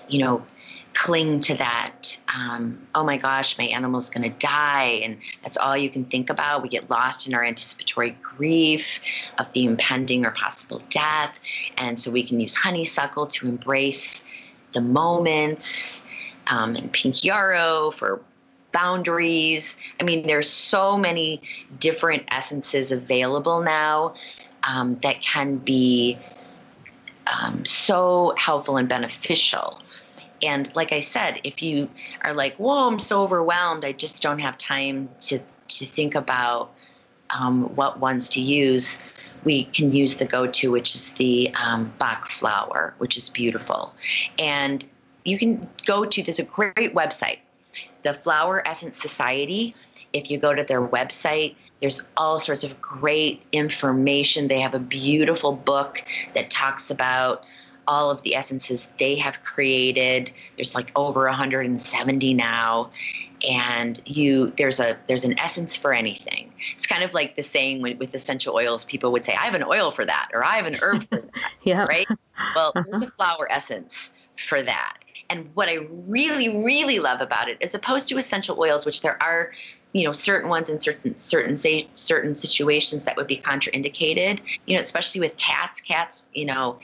[0.09, 0.47] you know,
[0.95, 5.01] cling to that um, oh my gosh my animal's going to die.
[5.05, 6.63] And that's all you can think about.
[6.63, 9.01] We get lost in our anticipatory grief
[9.39, 11.35] of the impending or possible death.
[11.77, 14.23] And so we can use honeysuckle to embrace
[14.73, 16.03] the moments
[16.49, 18.21] um, and pink yarrow for
[18.73, 19.77] boundaries.
[20.01, 21.43] I mean there's so many
[21.79, 24.15] different essences available now
[24.65, 26.19] um, that can be
[27.27, 29.82] um, so helpful and beneficial
[30.43, 31.89] and like I said, if you
[32.23, 36.73] are like, whoa, I'm so overwhelmed, I just don't have time to, to think about
[37.31, 38.99] um, what ones to use,
[39.45, 43.93] we can use the go to, which is the um, Bach flower, which is beautiful.
[44.39, 44.85] And
[45.25, 47.39] you can go to, there's a great website,
[48.03, 49.75] the Flower Essence Society.
[50.13, 54.49] If you go to their website, there's all sorts of great information.
[54.49, 57.45] They have a beautiful book that talks about
[57.87, 60.33] all of the essences they have created.
[60.57, 62.91] There's like over 170 now,
[63.49, 66.53] and you there's a there's an essence for anything.
[66.75, 68.85] It's kind of like the saying with, with essential oils.
[68.85, 71.17] People would say, "I have an oil for that," or "I have an herb for
[71.17, 71.31] that."
[71.63, 71.85] yeah.
[71.85, 72.07] Right.
[72.55, 72.85] Well, uh-huh.
[72.91, 74.11] there's a flower essence
[74.49, 74.99] for that.
[75.31, 79.23] And what I really, really love about it, as opposed to essential oils, which there
[79.23, 79.51] are,
[79.93, 84.41] you know, certain ones in certain certain say certain situations that would be contraindicated.
[84.67, 85.81] You know, especially with cats.
[85.81, 86.79] Cats, you know,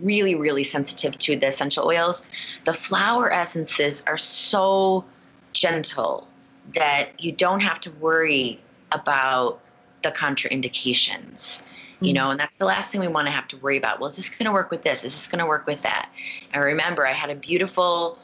[0.00, 2.24] really, really sensitive to the essential oils.
[2.64, 5.04] The flower essences are so
[5.52, 6.26] gentle
[6.74, 8.60] that you don't have to worry
[8.92, 9.60] about
[10.02, 11.60] the contraindications
[12.00, 14.00] you know and that's the last thing we want to have to worry about.
[14.00, 15.04] Well is this going to work with this?
[15.04, 16.10] Is this going to work with that?
[16.54, 18.18] I remember i had a beautiful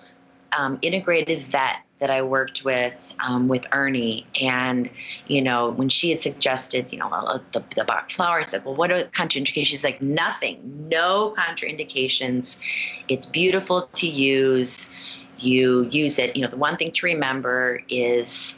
[0.57, 4.91] um, integrative vet that i worked with um, with ernie and
[5.27, 8.65] you know when she had suggested you know uh, the, the bach flower i said
[8.65, 12.59] well what are contraindications she's like nothing no contraindications
[13.09, 14.89] it's beautiful to use
[15.39, 18.55] you use it you know the one thing to remember is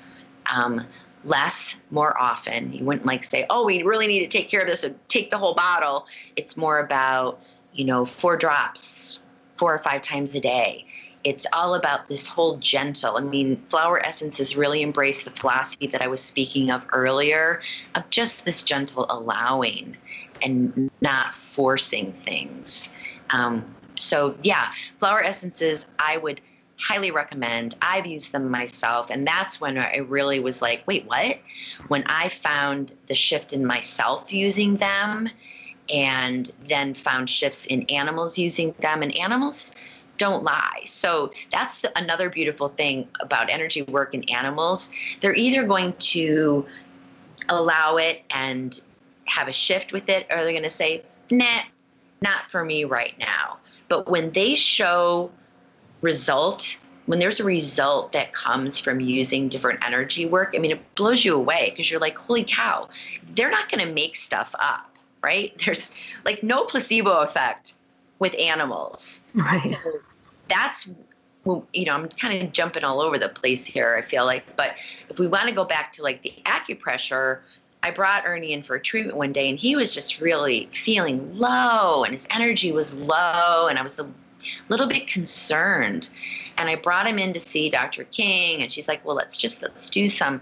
[0.55, 0.87] um,
[1.27, 2.73] less more often.
[2.73, 5.31] You wouldn't like say, oh, we really need to take care of this, so take
[5.31, 6.07] the whole bottle.
[6.37, 7.41] It's more about,
[7.73, 9.19] you know, four drops,
[9.57, 10.87] four or five times a day.
[11.27, 13.17] It's all about this whole gentle.
[13.17, 17.61] I mean, flower essences really embrace the philosophy that I was speaking of earlier
[17.97, 19.97] of just this gentle allowing
[20.41, 22.93] and not forcing things.
[23.31, 24.69] Um, so, yeah,
[25.01, 26.41] flower essences, I would
[26.79, 27.75] highly recommend.
[27.83, 29.09] I've used them myself.
[29.11, 31.41] And that's when I really was like, wait, what?
[31.89, 35.29] When I found the shift in myself using them
[35.93, 39.03] and then found shifts in animals using them.
[39.03, 39.73] And animals
[40.19, 40.83] don't lie.
[40.87, 44.91] So that's the, another beautiful thing about energy work in animals.
[45.21, 46.67] They're either going to
[47.49, 48.81] allow it and
[49.27, 51.63] have a shift with it, or they're going to say, nah,
[52.21, 53.59] not for me right now.
[53.89, 55.31] But when they show
[56.01, 60.95] result when there's a result that comes from using different energy work, I mean, it
[60.97, 62.89] blows you away because you're like, holy cow,
[63.35, 65.53] they're not going to make stuff up, right?
[65.65, 65.89] There's
[66.25, 67.75] like no placebo effect
[68.19, 69.21] with animals.
[69.35, 69.69] Right.
[69.69, 70.01] So
[70.49, 70.89] that's,
[71.73, 74.57] you know, I'm kind of jumping all over the place here, I feel like.
[74.57, 74.75] But
[75.09, 77.41] if we want to go back to like the acupressure,
[77.83, 81.37] I brought Ernie in for a treatment one day and he was just really feeling
[81.37, 83.69] low and his energy was low.
[83.69, 84.09] And I was a
[84.69, 86.09] little bit concerned.
[86.59, 88.05] And I brought him in to see Dr.
[88.05, 90.41] King, and she's like, well, let's just let's do some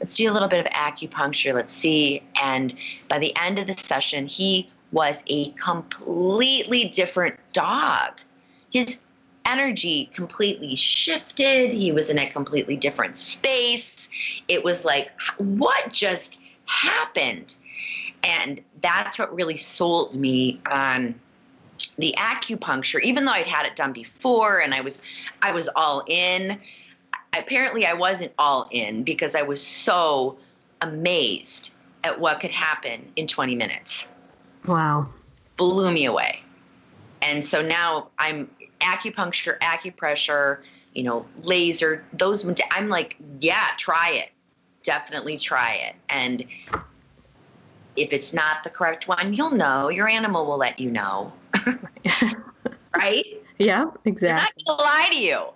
[0.00, 1.54] let's do a little bit of acupuncture.
[1.54, 2.22] Let's see.
[2.40, 2.74] And
[3.08, 8.12] by the end of the session, he was a completely different dog.
[8.70, 8.96] His
[9.44, 11.70] energy completely shifted.
[11.70, 14.08] He was in a completely different space.
[14.48, 17.56] It was like, what just happened?
[18.22, 21.14] And that's what really sold me on
[21.98, 25.00] the acupuncture, even though I'd had it done before and I was
[25.42, 26.58] I was all in,
[27.34, 30.38] apparently I wasn't all in because I was so
[30.80, 31.72] amazed
[32.04, 34.08] at what could happen in 20 minutes.
[34.66, 35.08] Wow.
[35.56, 36.42] Blew me away.
[37.22, 38.50] And so now I'm
[38.80, 40.60] acupuncture, acupressure,
[40.94, 44.30] you know, laser, those I'm like, yeah, try it.
[44.82, 45.96] Definitely try it.
[46.08, 46.44] And
[47.96, 49.88] if it's not the correct one, you'll know.
[49.88, 51.32] Your animal will let you know.
[52.96, 53.24] right?
[53.58, 54.18] Yeah, exactly.
[54.18, 55.46] They're not gonna lie to you.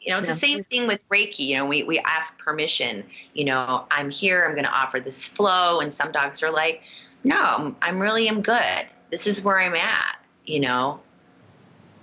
[0.00, 0.34] You know, it's yeah.
[0.34, 1.40] the same thing with Reiki.
[1.40, 3.04] You know, we, we ask permission.
[3.32, 5.80] You know, I'm here, I'm going to offer this flow.
[5.80, 6.82] And some dogs are like,
[7.24, 8.86] no, I'm really am good.
[9.10, 10.16] This is where I'm at.
[10.44, 11.00] You know,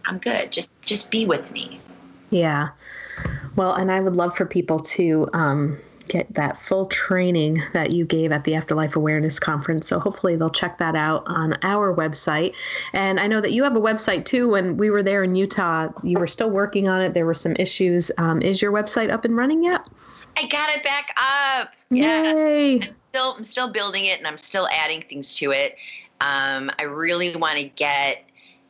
[0.05, 0.51] I'm good.
[0.51, 1.79] Just just be with me.
[2.31, 2.69] Yeah.
[3.55, 8.05] Well, and I would love for people to um, get that full training that you
[8.05, 9.87] gave at the Afterlife Awareness Conference.
[9.87, 12.55] So hopefully they'll check that out on our website.
[12.93, 14.49] And I know that you have a website too.
[14.49, 17.13] When we were there in Utah, you were still working on it.
[17.13, 18.11] There were some issues.
[18.17, 19.87] Um, is your website up and running yet?
[20.37, 21.73] I got it back up.
[21.89, 22.77] Yay.
[22.77, 22.85] Yeah.
[22.85, 25.75] I'm still, I'm still building it and I'm still adding things to it.
[26.21, 28.23] Um, I really want to get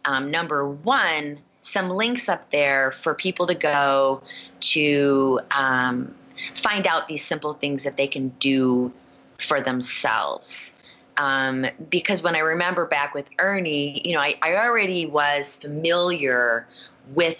[0.05, 4.23] um, number one, some links up there for people to go
[4.61, 6.15] to um,
[6.63, 8.91] find out these simple things that they can do
[9.39, 10.71] for themselves.
[11.17, 16.65] Um, because when I remember back with Ernie, you know, I, I already was familiar
[17.13, 17.37] with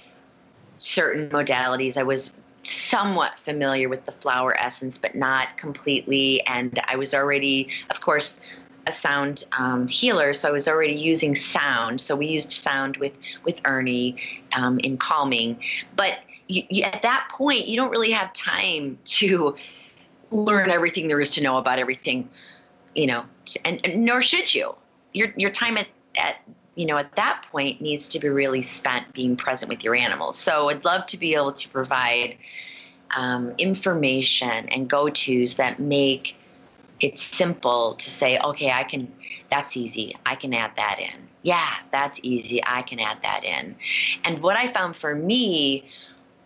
[0.78, 1.98] certain modalities.
[1.98, 2.32] I was
[2.64, 6.46] somewhat familiar with the flower essence, but not completely.
[6.46, 8.40] And I was already, of course,
[8.88, 12.02] a sound um, healer, so I was already using sound.
[12.02, 14.18] So we used sound with with Ernie
[14.54, 15.62] um, in calming,
[15.96, 19.56] but you, you, at that point, you don't really have time to
[20.32, 22.28] learn everything there is to know about everything,
[22.96, 23.24] you know,
[23.66, 24.76] and, and nor should you.
[25.14, 26.38] Your your time at, at
[26.76, 30.38] you know at that point needs to be really spent being present with your animals.
[30.38, 32.38] So I'd love to be able to provide
[33.16, 36.36] um, information and go tos that make
[37.02, 39.12] it simple to say, okay, I can.
[39.50, 40.16] That's easy.
[40.26, 41.28] I can add that in.
[41.42, 42.62] Yeah, that's easy.
[42.66, 43.76] I can add that in.
[44.24, 45.86] And what I found for me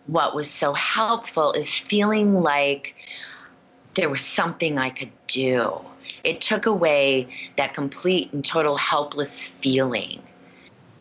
[0.06, 2.94] what was so helpful is feeling like
[3.94, 5.80] there was something I could do.
[6.24, 10.22] It took away that complete and total helpless feeling.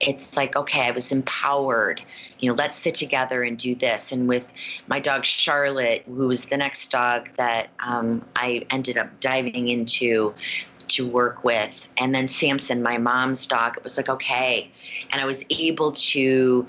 [0.01, 2.01] it's like okay i was empowered
[2.39, 4.45] you know let's sit together and do this and with
[4.87, 10.33] my dog charlotte who was the next dog that um, i ended up diving into
[10.89, 11.87] to work with.
[11.97, 14.69] And then samson my mom's dog it was like okay.
[15.11, 16.67] And i was able to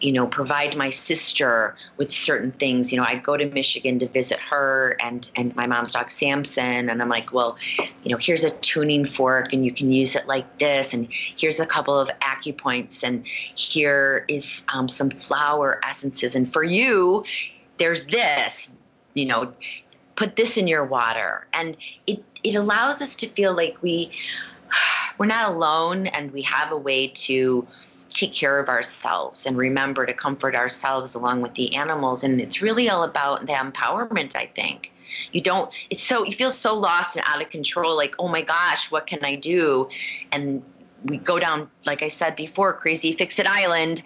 [0.00, 2.92] you know, provide my sister with certain things.
[2.92, 6.88] You know, I'd go to Michigan to visit her and and my mom's dog Samson,
[6.88, 10.26] and I'm like, well, you know, here's a tuning fork, and you can use it
[10.26, 16.34] like this, and here's a couple of acupoints, and here is um, some flower essences,
[16.34, 17.24] and for you,
[17.78, 18.70] there's this.
[19.14, 19.52] You know,
[20.18, 21.76] put this in your water, and
[22.08, 24.10] it it allows us to feel like we
[25.18, 27.66] we're not alone, and we have a way to
[28.10, 32.24] take care of ourselves and remember to comfort ourselves along with the animals.
[32.24, 34.90] And it's really all about the empowerment, I think.
[35.30, 38.42] You don't, it's so, you feel so lost and out of control, like, oh my
[38.42, 39.88] gosh, what can I do?
[40.32, 40.62] And
[41.04, 44.02] we go down, like I said before, crazy fix it island.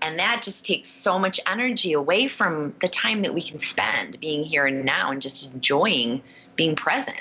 [0.00, 4.20] And that just takes so much energy away from the time that we can spend
[4.20, 6.22] being here and now and just enjoying
[6.56, 7.20] being present.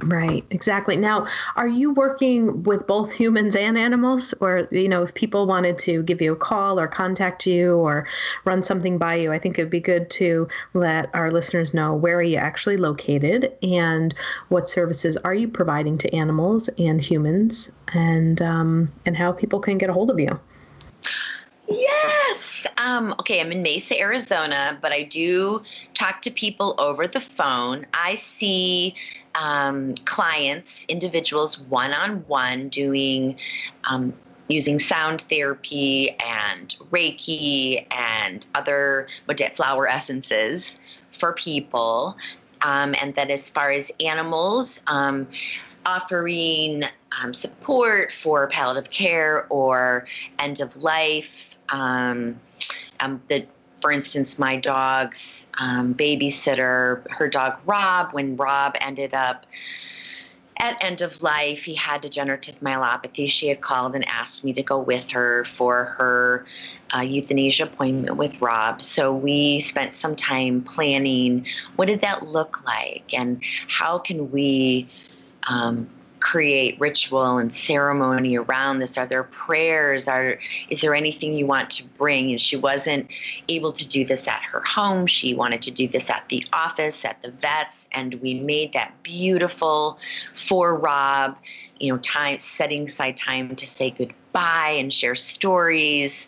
[0.00, 0.96] Right, exactly.
[0.96, 1.26] Now,
[1.56, 4.34] are you working with both humans and animals?
[4.40, 8.06] Or, you know, if people wanted to give you a call or contact you or
[8.44, 11.94] run something by you, I think it would be good to let our listeners know
[11.94, 14.14] where are you actually located and
[14.48, 19.78] what services are you providing to animals and humans and, um, and how people can
[19.78, 20.38] get a hold of you.
[21.68, 22.66] Yes.
[22.76, 25.62] Um, okay, I'm in Mesa, Arizona, but I do
[25.94, 27.86] talk to people over the phone.
[27.94, 28.94] I see
[29.38, 33.36] um, clients, individuals, one on one, doing
[33.84, 34.12] um,
[34.48, 39.08] using sound therapy and Reiki and other
[39.54, 40.76] flower essences
[41.18, 42.16] for people.
[42.62, 45.26] Um, and then, as far as animals, um,
[45.84, 46.84] offering
[47.20, 50.06] um, support for palliative care or
[50.38, 52.40] end of life um,
[53.00, 53.46] um, that
[53.86, 59.46] for instance, my dog's um, babysitter, her dog Rob, when Rob ended up
[60.56, 63.30] at end of life, he had degenerative myelopathy.
[63.30, 66.46] She had called and asked me to go with her for her
[66.96, 68.82] uh, euthanasia appointment with Rob.
[68.82, 74.90] So we spent some time planning what did that look like and how can we
[75.46, 75.88] um,
[76.26, 78.98] create ritual and ceremony around this?
[78.98, 80.08] Are there prayers?
[80.08, 82.32] Are is there anything you want to bring?
[82.32, 83.08] And she wasn't
[83.48, 85.06] able to do this at her home.
[85.06, 88.92] She wanted to do this at the office, at the vets, and we made that
[89.04, 90.00] beautiful
[90.34, 91.38] for Rob.
[91.78, 96.26] You know, time setting aside time to say goodbye and share stories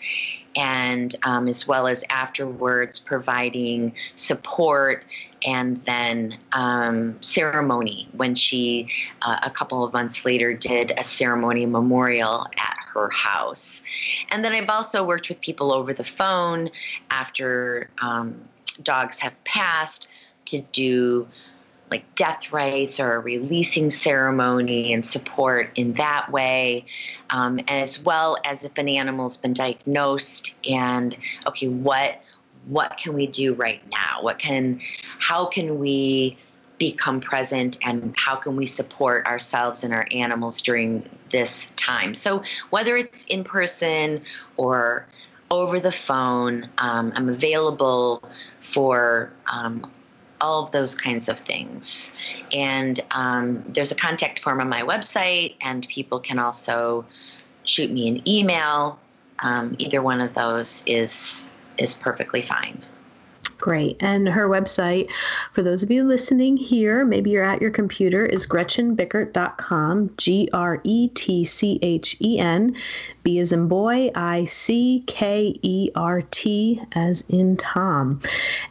[0.54, 5.04] and um, as well as afterwards providing support
[5.44, 8.88] and then um, ceremony when she
[9.22, 13.82] uh, a couple of months later did a ceremony memorial at her house.
[14.30, 16.70] And then i've also worked with people over the phone
[17.10, 18.40] after um,
[18.82, 20.08] dogs have passed
[20.46, 21.26] to do
[21.90, 26.84] like death rites or a releasing ceremony and support in that way,
[27.30, 31.16] um, as well as if an animal's been diagnosed and
[31.46, 32.20] okay, what
[32.68, 34.18] what can we do right now?
[34.22, 34.80] What can
[35.18, 36.36] how can we
[36.78, 42.14] become present and how can we support ourselves and our animals during this time?
[42.14, 44.22] So whether it's in person
[44.56, 45.06] or
[45.50, 48.22] over the phone, um, I'm available
[48.60, 49.90] for um,
[50.40, 52.10] all of those kinds of things.
[52.52, 57.06] And um, there's a contact form on my website, and people can also
[57.64, 59.00] shoot me an email.
[59.40, 61.46] Um, either one of those is
[61.78, 62.84] is perfectly fine.
[63.60, 63.96] Great.
[64.00, 65.10] And her website,
[65.52, 70.80] for those of you listening here, maybe you're at your computer, is gretchenbickert.com, G R
[70.84, 72.76] E T C H E N,
[73.24, 78.20] B as in boy, I C K E R T as in Tom.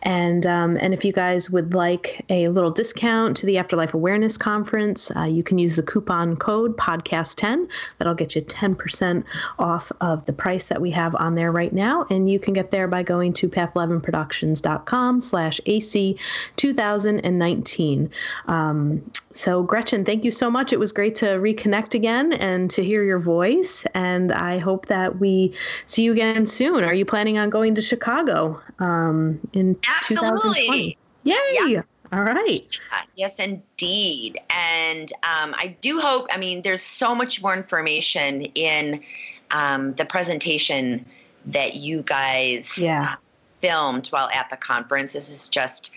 [0.03, 4.37] And, um, and if you guys would like a little discount to the Afterlife Awareness
[4.37, 7.69] Conference, uh, you can use the coupon code podcast10.
[7.97, 9.25] That'll get you 10%
[9.59, 12.05] off of the price that we have on there right now.
[12.09, 16.17] And you can get there by going to path11productions.com com slash AC
[16.57, 18.09] 2019.
[18.47, 20.73] Um, so, Gretchen, thank you so much.
[20.73, 23.85] It was great to reconnect again and to hear your voice.
[23.93, 25.53] And I hope that we
[25.85, 26.83] see you again soon.
[26.83, 30.65] Are you planning on going to Chicago um, in Absolutely.
[30.65, 30.97] 2020?
[31.23, 31.35] Yay!
[31.51, 31.81] Yeah.
[32.13, 32.81] All right.
[33.15, 34.39] Yes, indeed.
[34.49, 39.03] And um, I do hope, I mean, there's so much more information in
[39.51, 41.05] um, the presentation
[41.47, 43.15] that you guys yeah
[43.61, 45.13] filmed while at the conference.
[45.13, 45.91] This is just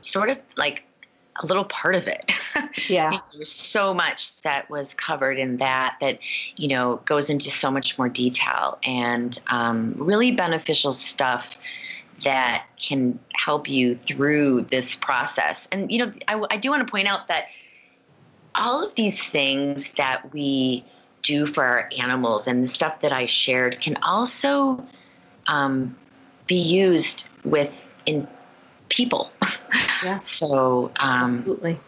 [0.00, 0.82] sort of like
[1.42, 2.32] a little part of it.
[2.88, 3.18] Yeah.
[3.32, 6.18] There's so much that was covered in that that,
[6.56, 11.44] you know, goes into so much more detail and um, really beneficial stuff
[12.24, 15.68] that can help you through this process.
[15.72, 17.46] And, you know, I, I do want to point out that
[18.54, 20.84] all of these things that we
[21.22, 24.84] do for our animals and the stuff that I shared can also
[25.46, 25.96] um,
[26.46, 27.70] be used with
[28.06, 28.26] in
[28.88, 29.30] people.
[30.02, 30.20] Yeah.
[30.24, 31.80] so, um, Absolutely.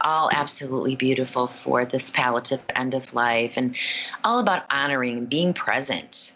[0.00, 3.76] all absolutely beautiful for this palliative end of life and
[4.22, 6.32] all about honoring and being present.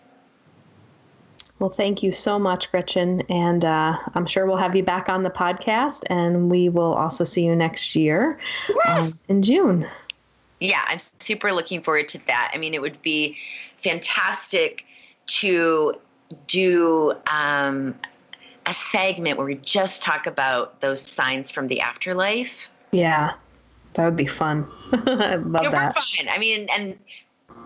[1.59, 3.23] Well, thank you so much, Gretchen.
[3.29, 7.25] And uh, I'm sure we'll have you back on the podcast, and we will also
[7.25, 8.39] see you next year
[8.87, 9.85] um, in June.
[10.61, 12.53] Yeah, I'm super looking forward to that.
[12.55, 13.37] I mean, it would be
[13.83, 14.85] fantastic
[15.27, 15.95] to
[16.47, 17.95] do um,
[18.67, 22.71] a segment where we just talk about those signs from the afterlife.
[22.93, 23.35] Yeah,
[23.95, 24.67] that would be fun.
[24.93, 25.97] I love It that.
[25.99, 26.29] fun.
[26.29, 26.99] I mean, and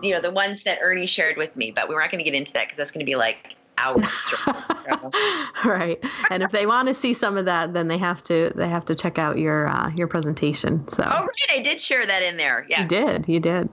[0.01, 2.35] you know the ones that Ernie shared with me, but we're not going to get
[2.37, 4.05] into that because that's going to be like hours.
[5.65, 6.03] right.
[6.29, 8.85] And if they want to see some of that, then they have to they have
[8.85, 10.87] to check out your uh, your presentation.
[10.87, 12.65] So oh, right, I did share that in there.
[12.69, 12.83] Yeah.
[12.83, 13.69] you did, you did.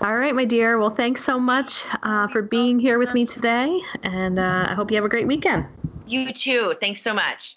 [0.00, 0.78] All right, my dear.
[0.78, 4.90] Well, thanks so much uh, for being here with me today, and uh, I hope
[4.90, 5.66] you have a great weekend.
[6.06, 6.74] You too.
[6.80, 7.56] Thanks so much.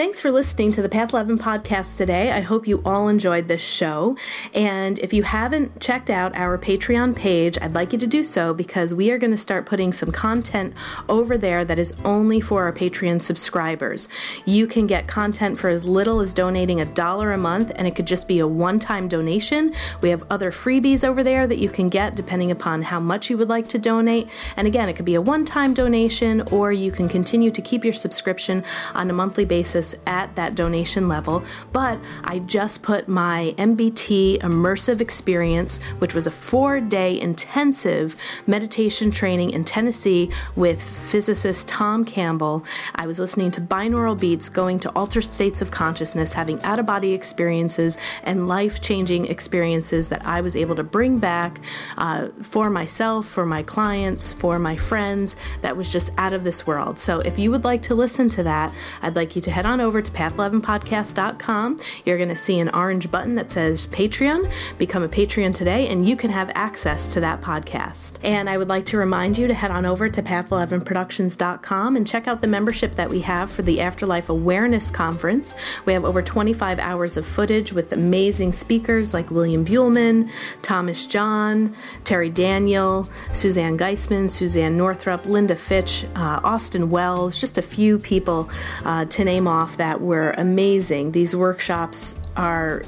[0.00, 2.32] Thanks for listening to the Path 11 podcast today.
[2.32, 4.16] I hope you all enjoyed this show.
[4.54, 8.54] And if you haven't checked out our Patreon page, I'd like you to do so
[8.54, 10.72] because we are going to start putting some content
[11.10, 14.08] over there that is only for our Patreon subscribers.
[14.46, 17.94] You can get content for as little as donating a dollar a month, and it
[17.94, 19.74] could just be a one time donation.
[20.00, 23.36] We have other freebies over there that you can get depending upon how much you
[23.36, 24.30] would like to donate.
[24.56, 27.84] And again, it could be a one time donation, or you can continue to keep
[27.84, 31.44] your subscription on a monthly basis at that donation level.
[31.72, 38.16] But I just put my MBT immersive experience, which was a four day intensive
[38.46, 42.64] meditation training in Tennessee with physicist Tom Campbell.
[42.94, 46.86] I was listening to binaural beats, going to altered states of consciousness, having out of
[46.86, 51.60] body experiences, and life changing experiences that I was able to bring back
[51.96, 55.36] uh, for myself, for my clients, for my friends.
[55.62, 56.98] That was just out of this world.
[56.98, 58.72] So if you would like to listen to that,
[59.02, 61.78] I'd like you to head on over to path11podcast.com.
[62.06, 64.50] You're going to see an orange button that says Patreon.
[64.78, 68.14] Become a Patreon today, and you can have access to that podcast.
[68.22, 72.26] And I would like to remind you to head on over to path11productions.com and check
[72.26, 75.54] out the membership that we have for the Afterlife Awareness Conference.
[75.84, 80.30] We have over 25 hours of footage with amazing speakers like William Buhlman,
[80.62, 87.62] Thomas John, Terri Daniel, Suzanne Giesemann, Suzane Northrop, Linda Fitch, uh, Austin Wells, just a
[87.62, 88.48] few people
[88.84, 91.12] uh, to name off that were amazing.
[91.12, 92.82] These workshops are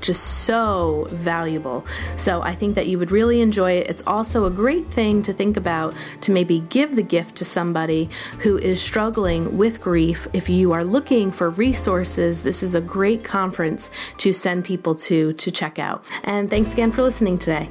[0.00, 1.84] just so valuable.
[2.16, 3.88] So I think that you would really enjoy it.
[3.88, 8.08] It's also a great thing to think about to maybe give the gift to somebody
[8.40, 10.26] who is struggling with grief.
[10.32, 15.32] If you are looking for resources, this is a great conference to send people to
[15.34, 16.04] to check out.
[16.24, 17.68] And thanks again for listening today.